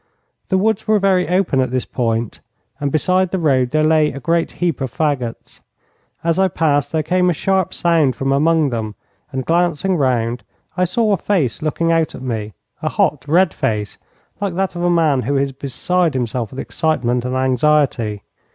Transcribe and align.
The 0.49 0.57
woods 0.57 0.87
were 0.87 0.97
very 0.97 1.29
open 1.29 1.59
at 1.61 1.69
this 1.69 1.85
point, 1.85 2.39
and 2.79 2.91
beside 2.91 3.29
the 3.29 3.37
road 3.37 3.69
there 3.69 3.83
lay 3.83 4.11
a 4.11 4.19
great 4.19 4.53
heap 4.53 4.81
of 4.81 4.91
fagots. 4.91 5.61
As 6.23 6.39
I 6.39 6.47
passed 6.47 6.91
there 6.91 7.03
came 7.03 7.29
a 7.29 7.33
sharp 7.37 7.71
sound 7.71 8.15
from 8.15 8.31
among 8.31 8.69
them, 8.71 8.95
and, 9.31 9.45
glancing 9.45 9.95
round, 9.95 10.41
I 10.75 10.85
saw 10.85 11.13
a 11.13 11.17
face 11.17 11.61
looking 11.61 11.91
out 11.91 12.15
at 12.15 12.23
me 12.23 12.53
a 12.81 12.89
hot, 12.89 13.27
red 13.27 13.53
face, 13.53 13.99
like 14.39 14.55
that 14.55 14.75
of 14.75 14.81
a 14.81 14.89
man 14.89 15.21
who 15.21 15.37
is 15.37 15.51
beside 15.51 16.15
himself 16.15 16.49
with 16.49 16.59
excitement 16.59 17.23
and 17.23 17.35
anxiety. 17.35 18.23